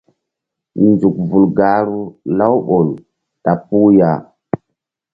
Nzuk 0.87 1.15
vul 1.29 1.45
gahru 1.57 2.01
Laouɓol 2.37 2.87
ta 3.43 3.51
puh 3.67 3.89
ya. 3.97 4.11